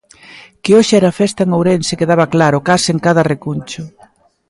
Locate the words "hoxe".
0.77-0.93